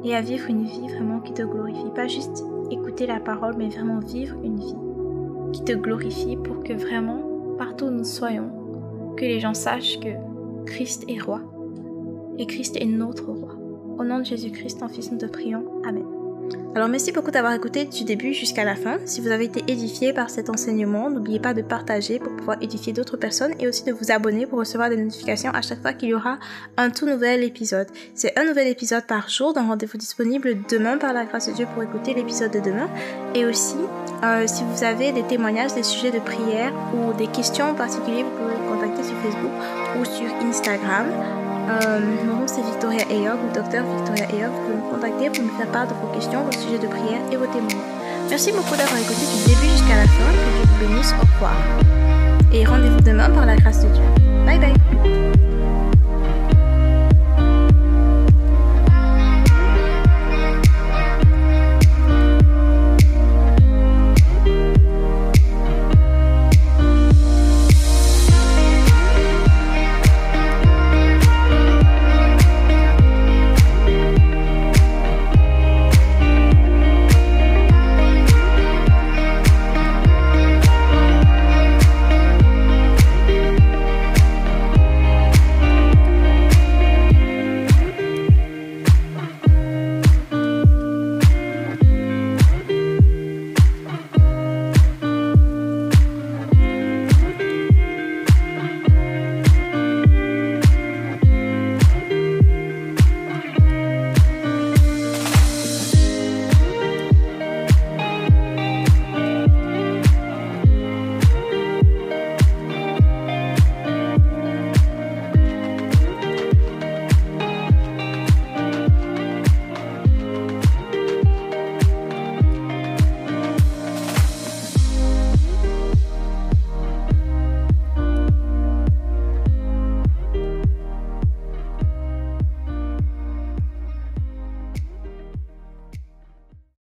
et 0.04 0.14
à 0.14 0.20
vivre 0.20 0.48
une 0.48 0.62
vie 0.62 0.86
vraiment 0.94 1.18
qui 1.18 1.32
te 1.32 1.42
glorifie. 1.42 1.90
Pas 1.92 2.06
juste 2.06 2.44
écouter 2.70 3.08
la 3.08 3.18
parole, 3.18 3.56
mais 3.58 3.68
vraiment 3.68 3.98
vivre 3.98 4.36
une 4.44 4.60
vie 4.60 4.76
qui 5.52 5.64
te 5.64 5.72
glorifie 5.72 6.36
pour 6.36 6.62
que 6.62 6.72
vraiment 6.72 7.31
partout 7.64 7.84
où 7.84 7.90
nous 7.90 8.04
soyons, 8.04 8.50
que 9.16 9.24
les 9.24 9.38
gens 9.38 9.54
sachent 9.54 10.00
que 10.00 10.08
Christ 10.66 11.04
est 11.06 11.20
roi 11.20 11.40
et 12.38 12.46
Christ 12.46 12.76
est 12.76 12.86
notre 12.86 13.26
roi. 13.30 13.56
Au 13.98 14.04
nom 14.04 14.18
de 14.18 14.24
Jésus-Christ, 14.24 14.80
ton 14.80 14.88
Fils, 14.88 15.12
nous 15.12 15.18
te 15.18 15.26
prions. 15.26 15.64
Amen. 15.86 16.04
Alors 16.74 16.88
merci 16.88 17.12
beaucoup 17.12 17.30
d'avoir 17.30 17.52
écouté 17.52 17.84
du 17.84 18.02
début 18.02 18.34
jusqu'à 18.34 18.64
la 18.64 18.74
fin. 18.74 18.98
Si 19.04 19.20
vous 19.20 19.28
avez 19.28 19.44
été 19.44 19.62
édifié 19.70 20.12
par 20.12 20.28
cet 20.28 20.50
enseignement, 20.50 21.08
n'oubliez 21.08 21.38
pas 21.38 21.54
de 21.54 21.62
partager 21.62 22.18
pour 22.18 22.34
pouvoir 22.34 22.56
édifier 22.60 22.92
d'autres 22.92 23.16
personnes 23.16 23.52
et 23.60 23.68
aussi 23.68 23.84
de 23.84 23.92
vous 23.92 24.10
abonner 24.10 24.46
pour 24.46 24.58
recevoir 24.58 24.90
des 24.90 24.96
notifications 24.96 25.52
à 25.52 25.62
chaque 25.62 25.82
fois 25.82 25.92
qu'il 25.92 26.08
y 26.08 26.14
aura 26.14 26.38
un 26.78 26.90
tout 26.90 27.06
nouvel 27.06 27.44
épisode. 27.44 27.86
C'est 28.14 28.36
un 28.36 28.44
nouvel 28.44 28.66
épisode 28.66 29.06
par 29.06 29.28
jour 29.28 29.52
d'un 29.52 29.68
rendez-vous 29.68 29.98
disponible 29.98 30.56
demain 30.68 30.98
par 30.98 31.12
la 31.12 31.26
grâce 31.26 31.48
de 31.48 31.52
Dieu 31.52 31.66
pour 31.74 31.82
écouter 31.84 32.14
l'épisode 32.14 32.50
de 32.50 32.60
demain. 32.60 32.88
Et 33.34 33.44
aussi, 33.44 33.76
euh, 34.24 34.44
si 34.46 34.62
vous 34.64 34.84
avez 34.84 35.12
des 35.12 35.22
témoignages, 35.24 35.74
des 35.74 35.82
sujets 35.82 36.12
de 36.12 36.20
prière 36.20 36.72
ou 36.94 37.12
des 37.12 37.26
questions 37.26 37.74
particulières, 37.74 38.24
vous 38.24 38.44
pouvez 38.44 38.54
me 38.54 38.74
contacter 38.74 39.02
sur 39.02 39.16
Facebook 39.18 39.52
ou 39.98 40.04
sur 40.04 40.48
Instagram. 40.48 41.06
Euh, 41.68 42.00
mon 42.00 42.34
nom 42.34 42.42
c'est 42.46 42.62
Victoria 42.62 43.04
Ayog, 43.10 43.38
ou 43.44 43.54
docteur 43.54 43.84
Victoria 43.84 44.24
Ayog. 44.26 44.50
Vous 44.52 44.62
pouvez 44.62 44.76
me 44.76 44.90
contacter 44.94 45.30
pour 45.30 45.44
me 45.44 45.58
faire 45.58 45.72
part 45.72 45.86
de 45.86 45.94
vos 45.94 46.12
questions, 46.14 46.42
vos 46.44 46.52
sujets 46.52 46.78
de 46.78 46.86
prière 46.86 47.20
et 47.32 47.36
vos 47.36 47.46
témoignages. 47.46 48.02
Merci 48.30 48.52
beaucoup 48.52 48.76
d'avoir 48.76 48.98
écouté 48.98 49.26
du 49.26 49.54
début 49.54 49.68
jusqu'à 49.68 49.96
la 49.96 50.06
fin. 50.06 50.30
Que 50.32 50.50
Dieu 50.56 50.70
vous 50.70 50.88
bénisse. 50.88 51.14
Au 51.20 51.26
revoir. 51.34 51.54
Et 52.52 52.64
rendez-vous 52.64 53.00
demain 53.00 53.30
par 53.30 53.46
la 53.46 53.56
grâce 53.56 53.82
de 53.82 53.88
Dieu. 53.88 54.04
Bye 54.46 54.58
bye. 54.58 55.51